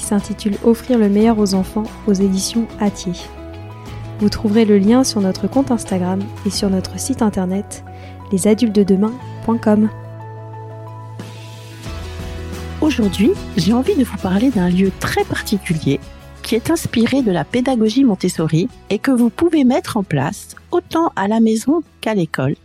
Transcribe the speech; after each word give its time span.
qui 0.00 0.06
s'intitule 0.06 0.56
Offrir 0.64 0.98
le 0.98 1.10
meilleur 1.10 1.38
aux 1.38 1.52
enfants 1.52 1.82
aux 2.06 2.14
éditions 2.14 2.66
Atier. 2.80 3.12
Vous 4.18 4.30
trouverez 4.30 4.64
le 4.64 4.78
lien 4.78 5.04
sur 5.04 5.20
notre 5.20 5.46
compte 5.46 5.70
Instagram 5.70 6.20
et 6.46 6.50
sur 6.50 6.70
notre 6.70 6.98
site 6.98 7.20
internet 7.20 7.84
lesadultesdedemain.com. 8.32 9.90
Aujourd'hui, 12.80 13.32
j'ai 13.58 13.74
envie 13.74 13.94
de 13.94 14.04
vous 14.04 14.16
parler 14.16 14.50
d'un 14.50 14.70
lieu 14.70 14.90
très 15.00 15.24
particulier 15.24 16.00
qui 16.42 16.54
est 16.54 16.70
inspiré 16.70 17.20
de 17.20 17.30
la 17.30 17.44
pédagogie 17.44 18.04
Montessori 18.04 18.70
et 18.88 18.98
que 18.98 19.10
vous 19.10 19.28
pouvez 19.28 19.64
mettre 19.64 19.98
en 19.98 20.02
place 20.02 20.56
autant 20.70 21.12
à 21.14 21.28
la 21.28 21.40
maison 21.40 21.82
qu'à 22.00 22.14
l'école. 22.14 22.56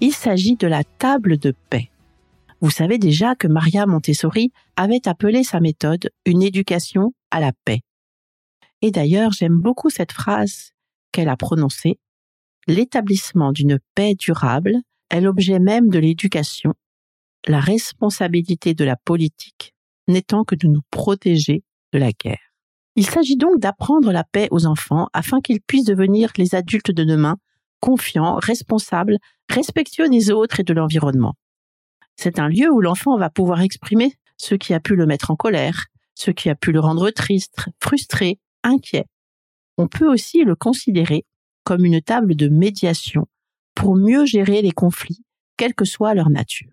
Il 0.00 0.12
s'agit 0.12 0.56
de 0.56 0.66
la 0.66 0.82
table 0.98 1.36
de 1.36 1.54
paix. 1.68 1.89
Vous 2.60 2.70
savez 2.70 2.98
déjà 2.98 3.34
que 3.34 3.48
Maria 3.48 3.86
Montessori 3.86 4.52
avait 4.76 5.08
appelé 5.08 5.44
sa 5.44 5.60
méthode 5.60 6.10
une 6.26 6.42
éducation 6.42 7.14
à 7.30 7.40
la 7.40 7.52
paix. 7.64 7.80
Et 8.82 8.90
d'ailleurs, 8.90 9.32
j'aime 9.32 9.58
beaucoup 9.58 9.90
cette 9.90 10.12
phrase 10.12 10.72
qu'elle 11.12 11.28
a 11.28 11.36
prononcée. 11.36 11.98
L'établissement 12.66 13.52
d'une 13.52 13.78
paix 13.94 14.14
durable 14.14 14.76
est 15.10 15.20
l'objet 15.20 15.58
même 15.58 15.88
de 15.88 15.98
l'éducation, 15.98 16.74
la 17.46 17.60
responsabilité 17.60 18.74
de 18.74 18.84
la 18.84 18.96
politique 18.96 19.74
n'étant 20.08 20.44
que 20.44 20.54
de 20.54 20.66
nous 20.66 20.82
protéger 20.90 21.62
de 21.92 21.98
la 21.98 22.12
guerre. 22.12 22.52
Il 22.96 23.06
s'agit 23.06 23.36
donc 23.36 23.58
d'apprendre 23.58 24.12
la 24.12 24.24
paix 24.24 24.48
aux 24.50 24.66
enfants 24.66 25.08
afin 25.12 25.40
qu'ils 25.40 25.60
puissent 25.60 25.84
devenir 25.84 26.32
les 26.36 26.54
adultes 26.54 26.90
de 26.90 27.04
demain, 27.04 27.36
confiants, 27.80 28.36
responsables, 28.36 29.18
respectueux 29.48 30.08
des 30.08 30.30
autres 30.30 30.60
et 30.60 30.64
de 30.64 30.74
l'environnement. 30.74 31.34
C'est 32.22 32.38
un 32.38 32.48
lieu 32.48 32.70
où 32.70 32.82
l'enfant 32.82 33.16
va 33.16 33.30
pouvoir 33.30 33.62
exprimer 33.62 34.12
ce 34.36 34.54
qui 34.54 34.74
a 34.74 34.80
pu 34.80 34.94
le 34.94 35.06
mettre 35.06 35.30
en 35.30 35.36
colère, 35.36 35.86
ce 36.14 36.30
qui 36.30 36.50
a 36.50 36.54
pu 36.54 36.70
le 36.70 36.78
rendre 36.78 37.08
triste, 37.08 37.56
frustré, 37.82 38.38
inquiet. 38.62 39.06
On 39.78 39.88
peut 39.88 40.06
aussi 40.06 40.44
le 40.44 40.54
considérer 40.54 41.24
comme 41.64 41.86
une 41.86 42.02
table 42.02 42.36
de 42.36 42.48
médiation 42.48 43.26
pour 43.74 43.96
mieux 43.96 44.26
gérer 44.26 44.60
les 44.60 44.70
conflits, 44.70 45.24
quelle 45.56 45.72
que 45.72 45.86
soit 45.86 46.12
leur 46.12 46.28
nature. 46.28 46.70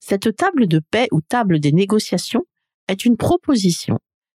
Cette 0.00 0.34
table 0.34 0.66
de 0.66 0.78
paix 0.78 1.08
ou 1.12 1.20
table 1.20 1.60
des 1.60 1.72
négociations 1.72 2.46
est 2.88 3.04
une 3.04 3.18
proposition 3.18 3.98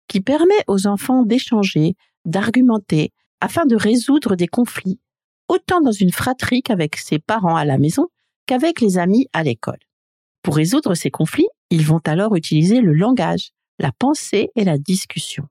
qui 0.08 0.22
permet 0.22 0.64
aux 0.68 0.86
enfants 0.86 1.24
d'échanger, 1.24 1.96
d'argumenter, 2.24 3.12
afin 3.42 3.66
de 3.66 3.76
résoudre 3.76 4.36
des 4.36 4.48
conflits, 4.48 5.00
autant 5.48 5.82
dans 5.82 5.92
une 5.92 6.12
fratrie 6.12 6.62
qu'avec 6.62 6.96
ses 6.96 7.18
parents 7.18 7.56
à 7.56 7.66
la 7.66 7.76
maison 7.76 8.08
qu'avec 8.46 8.80
les 8.80 8.96
amis 8.96 9.28
à 9.34 9.42
l'école. 9.42 9.80
Pour 10.44 10.56
résoudre 10.56 10.94
ces 10.94 11.10
conflits, 11.10 11.48
ils 11.70 11.86
vont 11.86 12.02
alors 12.04 12.36
utiliser 12.36 12.82
le 12.82 12.92
langage, 12.92 13.52
la 13.78 13.92
pensée 13.92 14.50
et 14.54 14.64
la 14.64 14.76
discussion. 14.76 15.48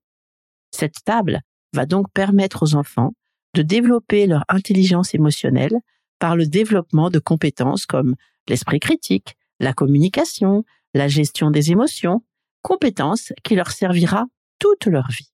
Cette 0.69 1.03
table 1.03 1.41
va 1.73 1.87
donc 1.87 2.11
permettre 2.13 2.61
aux 2.61 2.75
enfants 2.75 3.13
de 3.55 3.63
développer 3.63 4.27
leur 4.27 4.45
intelligence 4.49 5.15
émotionnelle 5.15 5.75
par 6.19 6.35
le 6.35 6.45
développement 6.45 7.09
de 7.09 7.17
compétences 7.17 7.87
comme 7.87 8.15
l'esprit 8.47 8.79
critique, 8.79 9.35
la 9.59 9.73
communication, 9.73 10.63
la 10.93 11.07
gestion 11.07 11.49
des 11.49 11.71
émotions, 11.71 12.23
compétences 12.61 13.33
qui 13.43 13.55
leur 13.55 13.71
servira 13.71 14.25
toute 14.59 14.85
leur 14.85 15.07
vie. 15.09 15.31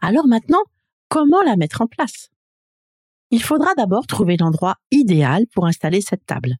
Alors 0.00 0.26
maintenant, 0.26 0.62
comment 1.08 1.42
la 1.42 1.56
mettre 1.56 1.82
en 1.82 1.86
place? 1.86 2.30
Il 3.30 3.42
faudra 3.42 3.74
d'abord 3.74 4.06
trouver 4.06 4.38
l'endroit 4.38 4.76
idéal 4.90 5.46
pour 5.52 5.66
installer 5.66 6.00
cette 6.00 6.24
table. 6.24 6.56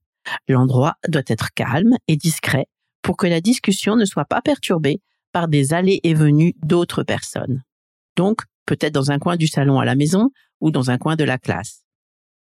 L'endroit 0.49 0.95
doit 1.09 1.23
être 1.27 1.53
calme 1.55 1.97
et 2.09 2.17
discret 2.17 2.67
pour 3.03 3.17
que 3.17 3.27
la 3.27 3.41
discussion 3.41 3.97
ne 3.97 4.05
soit 4.05 4.25
pas 4.25 4.43
perturbée 4.43 5.01
par 5.33 5.49
des 5.49 5.73
allées 5.73 6.01
et 6.03 6.15
venues 6.15 6.55
d'autres 6.63 7.03
personnes. 7.03 7.63
Donc, 8.17 8.43
peut-être 8.67 8.93
dans 8.93 9.11
un 9.11 9.19
coin 9.19 9.37
du 9.37 9.47
salon 9.47 9.79
à 9.79 9.85
la 9.85 9.95
maison 9.95 10.31
ou 10.61 10.71
dans 10.71 10.91
un 10.91 10.99
coin 10.99 11.17
de 11.17 11.25
la 11.25 11.39
classe. 11.39 11.83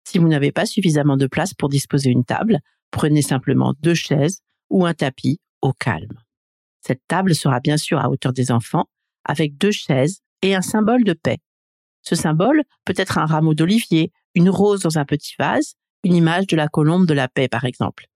Si 0.05 0.19
vous 0.19 0.28
n'avez 0.28 0.53
pas 0.53 0.67
suffisamment 0.67 1.17
de 1.17 1.27
place 1.27 1.55
pour 1.55 1.69
disposer 1.69 2.11
une 2.11 2.25
table, 2.25 2.59
prenez 2.91 3.23
simplement 3.23 3.75
deux 3.81 3.94
chaises 3.94 4.41
ou 4.71 4.84
un 4.84 4.94
tapis 4.94 5.39
au 5.61 5.73
calme. 5.73 6.19
Cette 6.81 7.03
table 7.06 7.34
sera 7.34 7.61
bien 7.61 7.77
sûr 7.77 8.00
à 8.00 8.11
hauteur 8.11 8.33
des 8.33 8.50
enfants, 8.50 8.87
avec 9.25 9.56
deux 9.56 9.71
chaises 9.71 10.21
et 10.43 10.55
un 10.55 10.62
symbole 10.62 11.05
de 11.05 11.12
paix. 11.12 11.39
Ce 12.03 12.17
symbole 12.17 12.62
peut 12.84 12.94
être 12.97 13.19
un 13.19 13.27
rameau 13.27 13.55
d'olivier, 13.55 14.11
une 14.34 14.50
rose 14.50 14.81
dans 14.81 14.99
un 14.99 15.05
petit 15.05 15.34
vase, 15.39 15.75
une 16.04 16.14
image 16.14 16.46
de 16.46 16.56
la 16.56 16.68
colombe 16.68 17.06
de 17.06 17.14
la 17.14 17.28
paix, 17.28 17.48
par 17.48 17.64
exemple. 17.64 18.06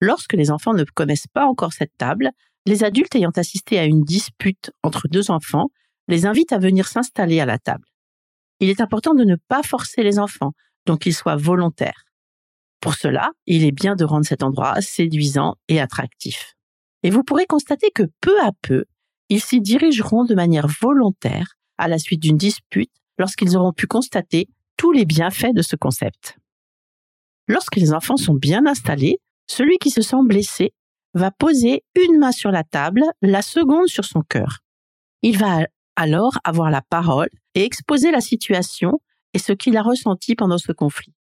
Lorsque 0.00 0.34
les 0.34 0.50
enfants 0.50 0.74
ne 0.74 0.84
connaissent 0.84 1.26
pas 1.26 1.46
encore 1.46 1.72
cette 1.72 1.96
table, 1.96 2.30
les 2.66 2.84
adultes 2.84 3.14
ayant 3.14 3.30
assisté 3.36 3.78
à 3.78 3.84
une 3.84 4.02
dispute 4.02 4.70
entre 4.82 5.08
deux 5.08 5.30
enfants 5.30 5.70
les 6.08 6.26
invitent 6.26 6.52
à 6.52 6.58
venir 6.58 6.86
s'installer 6.86 7.40
à 7.40 7.46
la 7.46 7.58
table. 7.58 7.86
Il 8.60 8.68
est 8.68 8.80
important 8.80 9.14
de 9.14 9.24
ne 9.24 9.36
pas 9.48 9.62
forcer 9.62 10.02
les 10.02 10.18
enfants, 10.18 10.52
donc 10.86 11.00
qu'ils 11.00 11.14
soient 11.14 11.36
volontaires. 11.36 12.04
Pour 12.80 12.94
cela, 12.94 13.30
il 13.46 13.64
est 13.64 13.72
bien 13.72 13.96
de 13.96 14.04
rendre 14.04 14.26
cet 14.26 14.42
endroit 14.42 14.80
séduisant 14.80 15.56
et 15.68 15.80
attractif. 15.80 16.54
Et 17.02 17.10
vous 17.10 17.24
pourrez 17.24 17.46
constater 17.46 17.90
que 17.90 18.04
peu 18.20 18.38
à 18.40 18.50
peu, 18.62 18.84
ils 19.28 19.40
s'y 19.40 19.60
dirigeront 19.60 20.24
de 20.24 20.34
manière 20.34 20.68
volontaire 20.80 21.54
à 21.78 21.88
la 21.88 21.98
suite 21.98 22.20
d'une 22.20 22.36
dispute 22.36 22.92
lorsqu'ils 23.18 23.56
auront 23.56 23.72
pu 23.72 23.86
constater 23.86 24.48
tous 24.76 24.92
les 24.92 25.04
bienfaits 25.04 25.54
de 25.54 25.62
ce 25.62 25.76
concept. 25.76 26.38
Lorsque 27.48 27.76
les 27.76 27.92
enfants 27.92 28.16
sont 28.16 28.34
bien 28.34 28.66
installés, 28.66 29.20
celui 29.46 29.78
qui 29.78 29.90
se 29.90 30.02
sent 30.02 30.22
blessé 30.24 30.72
va 31.14 31.30
poser 31.30 31.84
une 31.94 32.18
main 32.18 32.32
sur 32.32 32.50
la 32.50 32.64
table, 32.64 33.02
la 33.22 33.42
seconde 33.42 33.88
sur 33.88 34.04
son 34.04 34.20
cœur. 34.20 34.58
Il 35.22 35.38
va 35.38 35.66
alors 35.96 36.38
avoir 36.44 36.70
la 36.70 36.82
parole 36.82 37.30
et 37.54 37.64
exposer 37.64 38.10
la 38.10 38.20
situation 38.20 39.00
et 39.32 39.38
ce 39.38 39.52
qu'il 39.52 39.76
a 39.76 39.82
ressenti 39.82 40.34
pendant 40.34 40.58
ce 40.58 40.72
conflit. 40.72 41.14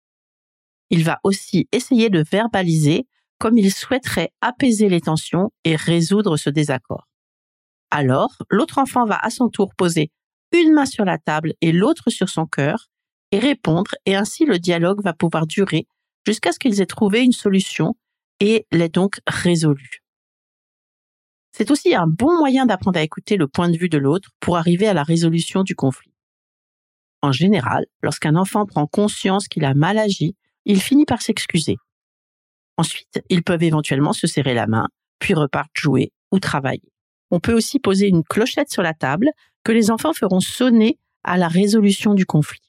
Il 0.90 1.04
va 1.04 1.18
aussi 1.22 1.68
essayer 1.72 2.10
de 2.10 2.24
verbaliser 2.30 3.06
comme 3.38 3.58
il 3.58 3.72
souhaiterait 3.72 4.32
apaiser 4.40 4.88
les 4.88 5.00
tensions 5.00 5.52
et 5.64 5.76
résoudre 5.76 6.36
ce 6.36 6.50
désaccord. 6.50 7.08
Alors, 7.90 8.36
l'autre 8.50 8.78
enfant 8.78 9.04
va 9.04 9.18
à 9.20 9.30
son 9.30 9.48
tour 9.48 9.74
poser 9.76 10.10
une 10.52 10.72
main 10.72 10.86
sur 10.86 11.04
la 11.04 11.18
table 11.18 11.54
et 11.60 11.72
l'autre 11.72 12.10
sur 12.10 12.28
son 12.28 12.46
cœur 12.46 12.88
et 13.34 13.38
répondre, 13.40 13.90
et 14.06 14.14
ainsi 14.14 14.44
le 14.44 14.60
dialogue 14.60 15.02
va 15.02 15.12
pouvoir 15.12 15.48
durer 15.48 15.88
jusqu'à 16.24 16.52
ce 16.52 16.60
qu'ils 16.60 16.80
aient 16.80 16.86
trouvé 16.86 17.20
une 17.20 17.32
solution 17.32 17.96
et 18.38 18.64
l'ait 18.70 18.88
donc 18.88 19.18
résolu. 19.26 20.04
C'est 21.50 21.72
aussi 21.72 21.96
un 21.96 22.06
bon 22.06 22.38
moyen 22.38 22.64
d'apprendre 22.64 22.96
à 23.00 23.02
écouter 23.02 23.36
le 23.36 23.48
point 23.48 23.68
de 23.68 23.76
vue 23.76 23.88
de 23.88 23.98
l'autre 23.98 24.30
pour 24.38 24.56
arriver 24.56 24.86
à 24.86 24.94
la 24.94 25.02
résolution 25.02 25.64
du 25.64 25.74
conflit. 25.74 26.12
En 27.22 27.32
général, 27.32 27.86
lorsqu'un 28.04 28.36
enfant 28.36 28.66
prend 28.66 28.86
conscience 28.86 29.48
qu'il 29.48 29.64
a 29.64 29.74
mal 29.74 29.98
agi, 29.98 30.36
il 30.64 30.80
finit 30.80 31.04
par 31.04 31.20
s'excuser. 31.20 31.76
Ensuite, 32.76 33.20
ils 33.30 33.42
peuvent 33.42 33.64
éventuellement 33.64 34.12
se 34.12 34.28
serrer 34.28 34.54
la 34.54 34.68
main, 34.68 34.86
puis 35.18 35.34
repartent 35.34 35.76
jouer 35.76 36.12
ou 36.30 36.38
travailler. 36.38 36.92
On 37.32 37.40
peut 37.40 37.52
aussi 37.52 37.80
poser 37.80 38.06
une 38.06 38.22
clochette 38.22 38.70
sur 38.70 38.82
la 38.82 38.94
table 38.94 39.28
que 39.64 39.72
les 39.72 39.90
enfants 39.90 40.12
feront 40.12 40.38
sonner 40.38 41.00
à 41.24 41.36
la 41.36 41.48
résolution 41.48 42.14
du 42.14 42.26
conflit. 42.26 42.60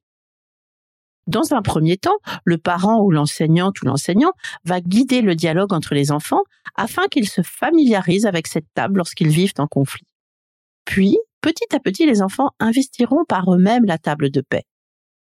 Dans 1.28 1.54
un 1.54 1.62
premier 1.62 1.98
temps, 1.98 2.18
le 2.44 2.58
parent 2.58 3.02
ou 3.02 3.10
l'enseignante 3.10 3.82
ou 3.82 3.86
l'enseignant 3.86 4.32
va 4.64 4.80
guider 4.80 5.22
le 5.22 5.36
dialogue 5.36 5.74
entre 5.74 5.96
les 5.96 6.12
enfants 6.12 6.44
afin 6.76 7.08
qu'ils 7.08 7.30
se 7.30 7.42
familiarisent 7.42 8.28
avec 8.28 8.48
cette 8.48 8.68
table 8.76 8.98
lorsqu'ils 8.98 9.30
vivent 9.30 9.54
en 9.58 9.68
conflit. 9.68 10.06
Puis, 10.86 11.18
petit 11.42 11.76
à 11.76 11.80
petit, 11.80 12.06
les 12.06 12.22
enfants 12.22 12.52
investiront 12.60 13.26
par 13.26 13.52
eux-mêmes 13.52 13.86
la 13.86 13.98
table 13.98 14.30
de 14.30 14.42
paix. 14.42 14.64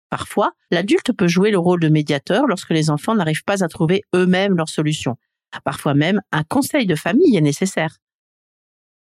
Parfois, 0.09 0.51
l'adulte 0.71 1.13
peut 1.13 1.27
jouer 1.27 1.51
le 1.51 1.57
rôle 1.57 1.79
de 1.79 1.89
médiateur 1.89 2.47
lorsque 2.47 2.71
les 2.71 2.89
enfants 2.89 3.15
n'arrivent 3.15 3.43
pas 3.45 3.63
à 3.63 3.67
trouver 3.67 4.03
eux-mêmes 4.15 4.55
leur 4.55 4.69
solution. 4.69 5.17
Parfois 5.63 5.93
même, 5.93 6.21
un 6.31 6.43
conseil 6.43 6.85
de 6.85 6.95
famille 6.95 7.35
est 7.35 7.41
nécessaire. 7.41 7.97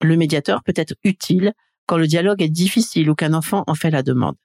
Le 0.02 0.16
médiateur 0.16 0.62
peut 0.62 0.74
être 0.76 0.94
utile 1.02 1.54
quand 1.86 1.96
le 1.96 2.06
dialogue 2.06 2.42
est 2.42 2.48
difficile 2.48 3.10
ou 3.10 3.14
qu'un 3.14 3.32
enfant 3.32 3.64
en 3.66 3.74
fait 3.74 3.90
la 3.90 4.02
demande. 4.02 4.36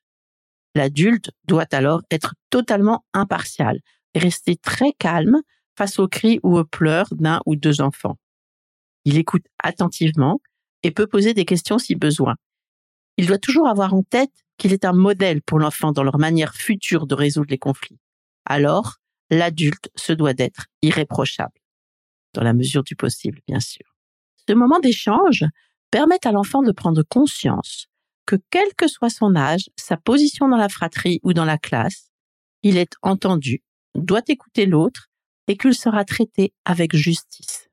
L'adulte 0.75 1.31
doit 1.45 1.67
alors 1.71 2.01
être 2.11 2.35
totalement 2.49 3.03
impartial 3.13 3.79
et 4.13 4.19
rester 4.19 4.55
très 4.55 4.93
calme 4.93 5.37
face 5.77 5.99
aux 5.99 6.07
cris 6.07 6.39
ou 6.43 6.57
aux 6.57 6.65
pleurs 6.65 7.07
d'un 7.11 7.41
ou 7.45 7.55
deux 7.55 7.81
enfants. 7.81 8.17
Il 9.05 9.17
écoute 9.17 9.45
attentivement 9.63 10.39
et 10.83 10.91
peut 10.91 11.07
poser 11.07 11.33
des 11.33 11.45
questions 11.45 11.79
si 11.79 11.95
besoin. 11.95 12.35
Il 13.17 13.27
doit 13.27 13.37
toujours 13.37 13.67
avoir 13.67 13.93
en 13.93 14.03
tête 14.03 14.45
qu'il 14.57 14.73
est 14.73 14.85
un 14.85 14.93
modèle 14.93 15.41
pour 15.41 15.59
l'enfant 15.59 15.91
dans 15.91 16.03
leur 16.03 16.19
manière 16.19 16.53
future 16.53 17.07
de 17.07 17.15
résoudre 17.15 17.49
les 17.49 17.57
conflits. 17.57 17.99
Alors, 18.45 18.97
l'adulte 19.29 19.89
se 19.95 20.13
doit 20.13 20.33
d'être 20.33 20.67
irréprochable, 20.81 21.59
dans 22.33 22.43
la 22.43 22.53
mesure 22.53 22.83
du 22.83 22.95
possible, 22.95 23.41
bien 23.47 23.59
sûr. 23.59 23.85
Ce 24.47 24.53
moment 24.53 24.79
d'échange 24.79 25.45
permet 25.91 26.25
à 26.25 26.31
l'enfant 26.31 26.61
de 26.61 26.71
prendre 26.71 27.03
conscience 27.03 27.88
que 28.29 28.35
quel 28.51 28.75
que 28.77 28.87
soit 28.87 29.09
son 29.09 29.35
âge, 29.35 29.71
sa 29.75 29.97
position 29.97 30.47
dans 30.47 30.57
la 30.57 30.69
fratrie 30.69 31.19
ou 31.23 31.33
dans 31.33 31.45
la 31.45 31.57
classe, 31.57 32.11
il 32.61 32.77
est 32.77 32.93
entendu, 33.01 33.63
doit 33.95 34.21
écouter 34.27 34.67
l'autre 34.67 35.07
et 35.47 35.57
qu'il 35.57 35.73
sera 35.73 36.05
traité 36.05 36.53
avec 36.63 36.95
justice. 36.95 37.69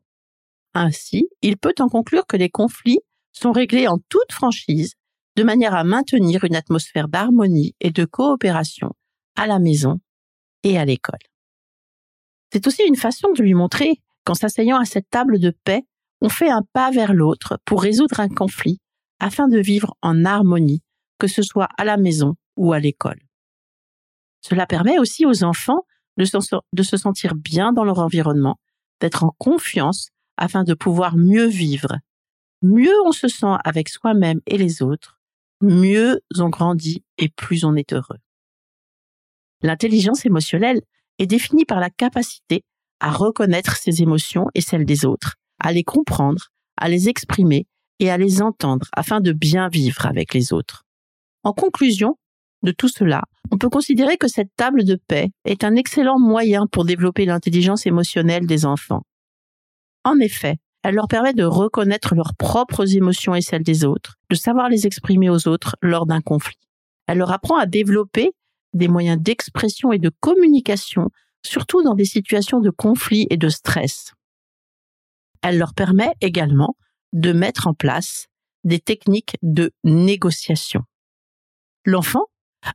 Ainsi, 0.72 1.28
il 1.42 1.58
peut 1.58 1.74
en 1.78 1.88
conclure 1.88 2.26
que 2.26 2.38
les 2.38 2.48
conflits 2.48 3.00
sont 3.32 3.52
réglés 3.52 3.86
en 3.86 3.98
toute 4.08 4.32
franchise, 4.32 4.94
de 5.36 5.42
manière 5.42 5.74
à 5.74 5.84
maintenir 5.84 6.42
une 6.44 6.56
atmosphère 6.56 7.08
d'harmonie 7.08 7.74
et 7.80 7.90
de 7.90 8.06
coopération 8.06 8.92
à 9.36 9.46
la 9.46 9.58
maison 9.58 10.00
et 10.62 10.78
à 10.78 10.86
l'école. 10.86 11.18
C'est 12.50 12.66
aussi 12.66 12.82
une 12.88 12.96
façon 12.96 13.30
de 13.36 13.42
lui 13.42 13.52
montrer 13.52 14.00
qu'en 14.24 14.32
s'asseyant 14.32 14.80
à 14.80 14.86
cette 14.86 15.10
table 15.10 15.38
de 15.38 15.50
paix, 15.64 15.82
on 16.22 16.30
fait 16.30 16.48
un 16.48 16.62
pas 16.72 16.90
vers 16.90 17.12
l'autre 17.12 17.58
pour 17.66 17.82
résoudre 17.82 18.20
un 18.20 18.30
conflit 18.30 18.80
afin 19.20 19.48
de 19.48 19.58
vivre 19.58 19.96
en 20.02 20.24
harmonie, 20.24 20.82
que 21.18 21.26
ce 21.26 21.42
soit 21.42 21.68
à 21.78 21.84
la 21.84 21.96
maison 21.96 22.34
ou 22.56 22.72
à 22.72 22.80
l'école. 22.80 23.20
Cela 24.40 24.66
permet 24.66 24.98
aussi 24.98 25.26
aux 25.26 25.44
enfants 25.44 25.84
de, 26.16 26.24
se 26.82 26.96
sentir 26.96 27.34
bien 27.34 27.72
dans 27.72 27.84
leur 27.84 27.98
environnement, 27.98 28.58
d'être 29.00 29.24
en 29.24 29.34
confiance 29.38 30.10
afin 30.36 30.64
de 30.64 30.74
pouvoir 30.74 31.16
mieux 31.16 31.46
vivre. 31.46 31.98
Mieux 32.62 32.94
on 33.04 33.12
se 33.12 33.28
sent 33.28 33.54
avec 33.64 33.88
soi-même 33.88 34.40
et 34.46 34.56
les 34.56 34.82
autres, 34.82 35.18
mieux 35.60 36.20
on 36.38 36.48
grandit 36.48 37.04
et 37.18 37.28
plus 37.28 37.64
on 37.64 37.74
est 37.74 37.92
heureux. 37.92 38.18
L'intelligence 39.62 40.24
émotionnelle 40.24 40.80
est 41.18 41.26
définie 41.26 41.64
par 41.64 41.80
la 41.80 41.90
capacité 41.90 42.64
à 43.00 43.10
reconnaître 43.10 43.76
ses 43.76 44.02
émotions 44.02 44.46
et 44.54 44.60
celles 44.60 44.86
des 44.86 45.04
autres, 45.04 45.36
à 45.58 45.72
les 45.72 45.84
comprendre, 45.84 46.50
à 46.76 46.88
les 46.88 47.08
exprimer 47.08 47.66
et 48.00 48.10
à 48.10 48.18
les 48.18 48.42
entendre 48.42 48.86
afin 48.92 49.20
de 49.20 49.32
bien 49.32 49.68
vivre 49.68 50.06
avec 50.06 50.34
les 50.34 50.52
autres. 50.52 50.84
En 51.42 51.52
conclusion 51.52 52.18
de 52.62 52.72
tout 52.72 52.88
cela, 52.88 53.22
on 53.50 53.58
peut 53.58 53.68
considérer 53.68 54.16
que 54.16 54.28
cette 54.28 54.50
table 54.56 54.84
de 54.84 54.96
paix 54.96 55.30
est 55.44 55.64
un 55.64 55.76
excellent 55.76 56.18
moyen 56.18 56.66
pour 56.66 56.84
développer 56.84 57.24
l'intelligence 57.24 57.86
émotionnelle 57.86 58.46
des 58.46 58.66
enfants. 58.66 59.02
En 60.04 60.18
effet, 60.18 60.56
elle 60.82 60.94
leur 60.94 61.08
permet 61.08 61.32
de 61.32 61.44
reconnaître 61.44 62.14
leurs 62.14 62.34
propres 62.36 62.96
émotions 62.96 63.34
et 63.34 63.40
celles 63.40 63.62
des 63.62 63.84
autres, 63.84 64.14
de 64.30 64.36
savoir 64.36 64.68
les 64.68 64.86
exprimer 64.86 65.30
aux 65.30 65.48
autres 65.48 65.76
lors 65.82 66.06
d'un 66.06 66.20
conflit. 66.20 66.58
Elle 67.06 67.18
leur 67.18 67.32
apprend 67.32 67.56
à 67.56 67.66
développer 67.66 68.32
des 68.72 68.88
moyens 68.88 69.20
d'expression 69.20 69.92
et 69.92 69.98
de 69.98 70.10
communication, 70.20 71.10
surtout 71.44 71.82
dans 71.82 71.94
des 71.94 72.04
situations 72.04 72.60
de 72.60 72.70
conflit 72.70 73.26
et 73.30 73.36
de 73.36 73.48
stress. 73.48 74.12
Elle 75.42 75.58
leur 75.58 75.74
permet 75.74 76.12
également 76.20 76.76
de 77.16 77.32
mettre 77.32 77.66
en 77.66 77.74
place 77.74 78.28
des 78.64 78.78
techniques 78.78 79.36
de 79.42 79.72
négociation. 79.84 80.82
L'enfant 81.84 82.26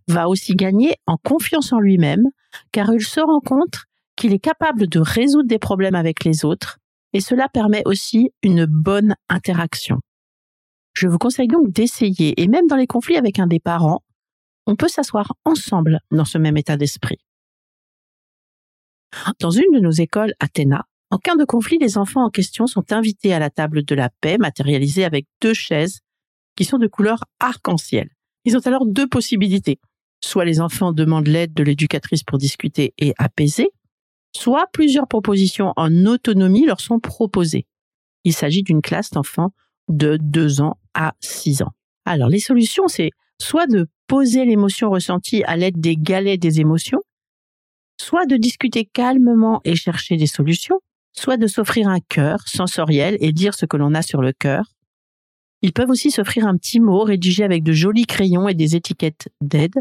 va 0.07 0.27
aussi 0.27 0.55
gagner 0.55 0.95
en 1.05 1.17
confiance 1.17 1.71
en 1.73 1.79
lui-même 1.79 2.23
car 2.71 2.91
il 2.91 3.05
se 3.05 3.19
rend 3.19 3.39
compte 3.39 3.85
qu'il 4.15 4.33
est 4.33 4.39
capable 4.39 4.87
de 4.87 4.99
résoudre 4.99 5.47
des 5.47 5.59
problèmes 5.59 5.95
avec 5.95 6.23
les 6.23 6.43
autres 6.43 6.79
et 7.13 7.21
cela 7.21 7.49
permet 7.49 7.83
aussi 7.85 8.31
une 8.41 8.65
bonne 8.65 9.15
interaction. 9.29 9.99
Je 10.93 11.07
vous 11.07 11.19
conseille 11.19 11.47
donc 11.47 11.71
d'essayer 11.71 12.41
et 12.41 12.47
même 12.47 12.67
dans 12.67 12.77
les 12.77 12.87
conflits 12.87 13.17
avec 13.17 13.37
un 13.37 13.47
des 13.47 13.59
parents, 13.59 14.03
on 14.65 14.75
peut 14.75 14.87
s'asseoir 14.87 15.33
ensemble 15.45 15.99
dans 16.09 16.25
ce 16.25 16.39
même 16.39 16.57
état 16.57 16.77
d'esprit. 16.77 17.19
Dans 19.39 19.51
une 19.51 19.71
de 19.73 19.79
nos 19.79 19.91
écoles, 19.91 20.33
Athéna, 20.39 20.85
en 21.11 21.17
cas 21.17 21.35
de 21.35 21.43
conflit, 21.43 21.77
les 21.77 21.97
enfants 21.97 22.23
en 22.23 22.29
question 22.29 22.67
sont 22.67 22.93
invités 22.93 23.33
à 23.33 23.39
la 23.39 23.49
table 23.49 23.83
de 23.83 23.95
la 23.95 24.09
paix, 24.21 24.37
matérialisée 24.37 25.03
avec 25.03 25.27
deux 25.41 25.53
chaises 25.53 25.99
qui 26.55 26.63
sont 26.63 26.77
de 26.77 26.87
couleur 26.87 27.25
arc-en-ciel. 27.39 28.09
Ils 28.45 28.55
ont 28.55 28.61
alors 28.61 28.85
deux 28.85 29.07
possibilités. 29.07 29.79
Soit 30.23 30.45
les 30.45 30.61
enfants 30.61 30.93
demandent 30.93 31.27
l'aide 31.27 31.53
de 31.53 31.63
l'éducatrice 31.63 32.23
pour 32.23 32.37
discuter 32.37 32.93
et 32.97 33.13
apaiser, 33.17 33.71
soit 34.35 34.67
plusieurs 34.71 35.07
propositions 35.07 35.73
en 35.75 36.05
autonomie 36.05 36.65
leur 36.65 36.79
sont 36.79 36.99
proposées. 36.99 37.65
Il 38.23 38.33
s'agit 38.33 38.63
d'une 38.63 38.81
classe 38.81 39.09
d'enfants 39.09 39.51
de 39.89 40.17
2 40.17 40.61
ans 40.61 40.77
à 40.93 41.13
6 41.19 41.63
ans. 41.63 41.71
Alors 42.05 42.29
les 42.29 42.39
solutions, 42.39 42.87
c'est 42.87 43.11
soit 43.41 43.67
de 43.67 43.87
poser 44.07 44.45
l'émotion 44.45 44.89
ressentie 44.89 45.43
à 45.43 45.57
l'aide 45.57 45.79
des 45.79 45.97
galets 45.97 46.39
des 46.39 46.61
émotions, 46.61 47.01
soit 47.99 48.25
de 48.25 48.37
discuter 48.37 48.85
calmement 48.85 49.59
et 49.65 49.75
chercher 49.75 50.15
des 50.17 50.27
solutions, 50.27 50.79
soit 51.13 51.37
de 51.37 51.47
s'offrir 51.47 51.87
un 51.87 51.99
cœur 51.99 52.47
sensoriel 52.47 53.17
et 53.19 53.31
dire 53.31 53.53
ce 53.53 53.65
que 53.65 53.77
l'on 53.77 53.93
a 53.93 54.01
sur 54.01 54.21
le 54.21 54.31
cœur. 54.31 54.65
Ils 55.61 55.73
peuvent 55.73 55.89
aussi 55.89 56.09
s'offrir 56.09 56.47
un 56.47 56.57
petit 56.57 56.79
mot 56.79 57.03
rédigé 57.03 57.43
avec 57.43 57.63
de 57.63 57.71
jolis 57.71 58.05
crayons 58.05 58.47
et 58.47 58.55
des 58.55 58.75
étiquettes 58.75 59.29
d'aide. 59.41 59.75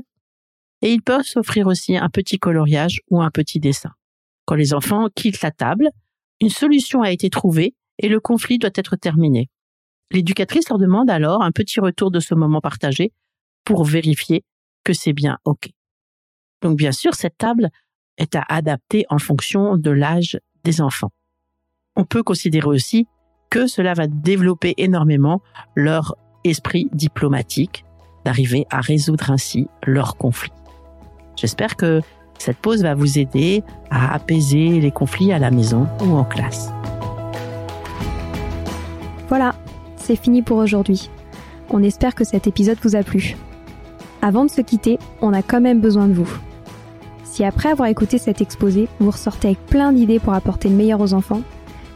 Et 0.82 0.92
ils 0.92 1.02
peuvent 1.02 1.24
s'offrir 1.24 1.66
aussi 1.66 1.96
un 1.96 2.08
petit 2.08 2.38
coloriage 2.38 3.00
ou 3.10 3.22
un 3.22 3.30
petit 3.30 3.60
dessin. 3.60 3.92
Quand 4.44 4.54
les 4.54 4.74
enfants 4.74 5.08
quittent 5.14 5.42
la 5.42 5.50
table, 5.50 5.88
une 6.40 6.50
solution 6.50 7.02
a 7.02 7.10
été 7.10 7.30
trouvée 7.30 7.74
et 7.98 8.08
le 8.08 8.20
conflit 8.20 8.58
doit 8.58 8.70
être 8.74 8.96
terminé. 8.96 9.48
L'éducatrice 10.10 10.68
leur 10.68 10.78
demande 10.78 11.10
alors 11.10 11.42
un 11.42 11.52
petit 11.52 11.80
retour 11.80 12.10
de 12.10 12.20
ce 12.20 12.34
moment 12.34 12.60
partagé 12.60 13.12
pour 13.64 13.84
vérifier 13.84 14.44
que 14.84 14.92
c'est 14.92 15.12
bien 15.12 15.38
OK. 15.44 15.70
Donc 16.62 16.76
bien 16.76 16.92
sûr, 16.92 17.14
cette 17.14 17.38
table 17.38 17.68
est 18.16 18.34
à 18.34 18.44
adapter 18.48 19.04
en 19.08 19.18
fonction 19.18 19.76
de 19.76 19.90
l'âge 19.90 20.38
des 20.64 20.80
enfants 20.80 21.12
on 21.96 22.04
peut 22.04 22.22
considérer 22.22 22.66
aussi 22.66 23.08
que 23.50 23.66
cela 23.66 23.94
va 23.94 24.06
développer 24.06 24.74
énormément 24.78 25.42
leur 25.74 26.16
esprit 26.44 26.88
diplomatique, 26.92 27.84
d'arriver 28.24 28.66
à 28.70 28.80
résoudre 28.80 29.30
ainsi 29.30 29.66
leurs 29.86 30.16
conflits. 30.16 30.52
J'espère 31.36 31.76
que 31.76 32.00
cette 32.38 32.58
pause 32.58 32.82
va 32.82 32.94
vous 32.94 33.18
aider 33.18 33.62
à 33.90 34.14
apaiser 34.14 34.80
les 34.80 34.90
conflits 34.90 35.32
à 35.32 35.38
la 35.38 35.50
maison 35.50 35.86
ou 36.00 36.14
en 36.14 36.24
classe. 36.24 36.72
Voilà, 39.28 39.54
c'est 39.96 40.16
fini 40.16 40.42
pour 40.42 40.58
aujourd'hui. 40.58 41.10
On 41.70 41.82
espère 41.82 42.14
que 42.14 42.24
cet 42.24 42.46
épisode 42.46 42.78
vous 42.82 42.96
a 42.96 43.02
plu. 43.02 43.36
Avant 44.22 44.44
de 44.44 44.50
se 44.50 44.60
quitter, 44.60 44.98
on 45.20 45.32
a 45.32 45.42
quand 45.42 45.60
même 45.60 45.80
besoin 45.80 46.08
de 46.08 46.12
vous. 46.12 46.30
Si 47.24 47.44
après 47.44 47.70
avoir 47.70 47.88
écouté 47.88 48.18
cet 48.18 48.40
exposé, 48.40 48.88
vous 48.98 49.10
ressortez 49.10 49.48
avec 49.48 49.66
plein 49.66 49.92
d'idées 49.92 50.18
pour 50.18 50.34
apporter 50.34 50.68
le 50.68 50.74
meilleur 50.74 51.00
aux 51.00 51.14
enfants, 51.14 51.42